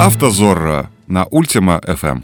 [0.00, 2.22] Автозорро на Ультима FM.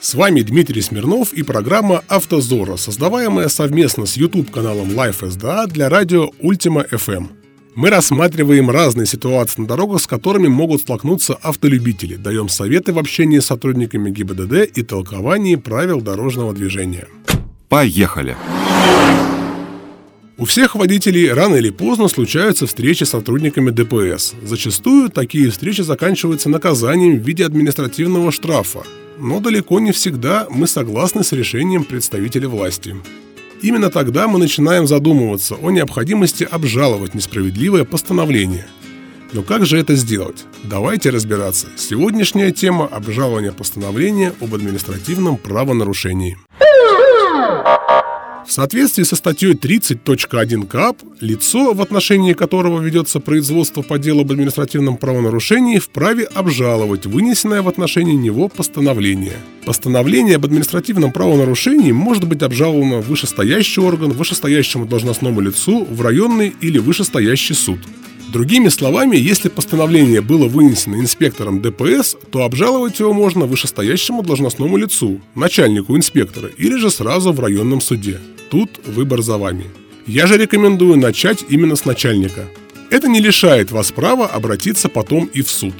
[0.00, 6.30] С вами Дмитрий Смирнов и программа «Автозора», создаваемая совместно с YouTube-каналом Life SDA для радио
[6.40, 7.26] Ultima FM.
[7.74, 13.40] Мы рассматриваем разные ситуации на дорогах, с которыми могут столкнуться автолюбители, даем советы в общении
[13.40, 17.08] с сотрудниками ГИБДД и толковании правил дорожного движения.
[17.68, 18.36] Поехали!
[20.38, 24.34] У всех водителей рано или поздно случаются встречи с сотрудниками ДПС.
[24.42, 28.82] Зачастую такие встречи заканчиваются наказанием в виде административного штрафа.
[29.18, 32.96] Но далеко не всегда мы согласны с решением представителей власти.
[33.62, 38.66] Именно тогда мы начинаем задумываться о необходимости обжаловать несправедливое постановление.
[39.32, 40.44] Но как же это сделать?
[40.64, 41.68] Давайте разбираться.
[41.76, 46.36] Сегодняшняя тема– обжалования постановления об административном правонарушении.
[48.46, 54.30] В соответствии со статьей 30.1 КАП, лицо, в отношении которого ведется производство по делу об
[54.30, 59.36] административном правонарушении, вправе обжаловать вынесенное в отношении него постановление.
[59.64, 66.78] Постановление об административном правонарушении может быть обжаловано вышестоящий орган, вышестоящему должностному лицу, в районный или
[66.78, 67.80] вышестоящий суд.
[68.36, 75.22] Другими словами, если постановление было вынесено инспектором ДПС, то обжаловать его можно вышестоящему должностному лицу,
[75.34, 78.20] начальнику инспектора или же сразу в районном суде.
[78.50, 79.64] Тут выбор за вами.
[80.06, 82.44] Я же рекомендую начать именно с начальника.
[82.90, 85.74] Это не лишает вас права обратиться потом и в суд.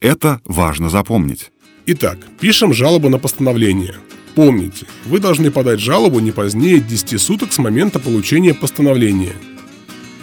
[0.00, 1.52] Это важно запомнить.
[1.86, 3.94] Итак, пишем жалобу на постановление.
[4.34, 9.36] Помните, вы должны подать жалобу не позднее 10 суток с момента получения постановления.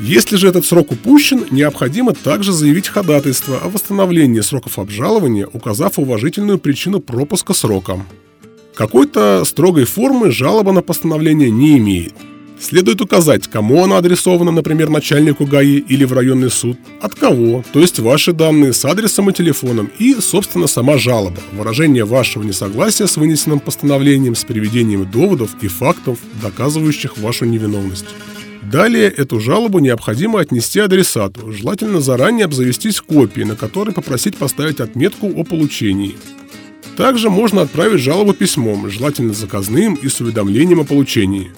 [0.04, 6.58] Если же этот срок упущен, необходимо также заявить ходатайство о восстановлении сроков обжалования, указав уважительную
[6.58, 8.04] причину пропуска срока.
[8.74, 12.14] Какой-то строгой формы жалоба на постановление не имеет.
[12.60, 17.80] Следует указать, кому она адресована, например, начальнику ГАИ или в районный суд, от кого, то
[17.80, 23.18] есть ваши данные с адресом и телефоном, и, собственно, сама жалоба, выражение вашего несогласия с
[23.18, 28.08] вынесенным постановлением с приведением доводов и фактов, доказывающих вашу невиновность.
[28.62, 35.28] Далее эту жалобу необходимо отнести адресату, желательно заранее обзавестись копией, на которой попросить поставить отметку
[35.28, 36.16] о получении.
[36.96, 41.52] Также можно отправить жалобу письмом, желательно заказным и с уведомлением о получении.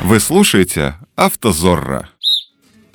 [0.00, 2.08] Вы слушаете «Автозорро».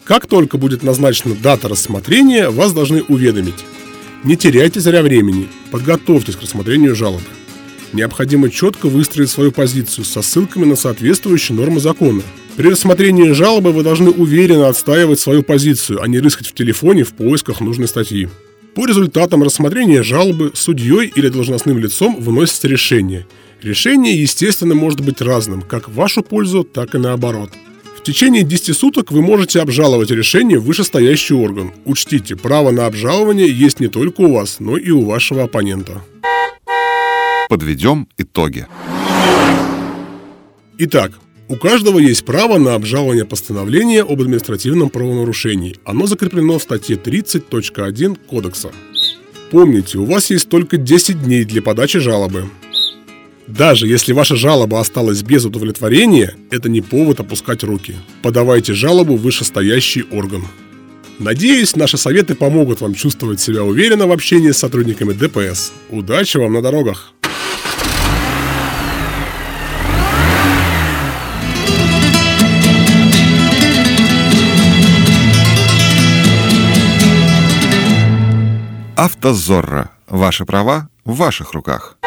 [0.03, 3.65] Как только будет назначена дата рассмотрения, вас должны уведомить.
[4.23, 7.25] Не теряйте зря времени, подготовьтесь к рассмотрению жалобы.
[7.93, 12.21] Необходимо четко выстроить свою позицию со ссылками на соответствующие нормы закона.
[12.57, 17.13] При рассмотрении жалобы вы должны уверенно отстаивать свою позицию, а не рыскать в телефоне в
[17.13, 18.27] поисках нужной статьи.
[18.75, 23.25] По результатам рассмотрения жалобы судьей или должностным лицом выносится решение.
[23.61, 27.51] Решение, естественно, может быть разным, как в вашу пользу, так и наоборот.
[27.97, 31.71] В течение 10 суток вы можете обжаловать решение в вышестоящий орган.
[31.85, 36.03] Учтите, право на обжалование есть не только у вас, но и у вашего оппонента.
[37.49, 38.67] Подведем итоги.
[40.79, 41.13] Итак,
[41.47, 45.77] у каждого есть право на обжалование постановления об административном правонарушении.
[45.85, 48.71] Оно закреплено в статье 30.1 Кодекса.
[49.49, 52.49] Помните, у вас есть только 10 дней для подачи жалобы.
[53.47, 57.95] Даже если ваша жалоба осталась без удовлетворения, это не повод опускать руки.
[58.21, 60.43] Подавайте жалобу в вышестоящий орган.
[61.17, 65.71] Надеюсь, наши советы помогут вам чувствовать себя уверенно в общении с сотрудниками ДПС.
[65.89, 67.13] Удачи вам на дорогах!
[78.97, 79.91] «Автозорро».
[80.07, 81.97] Ваши права в ваших руках.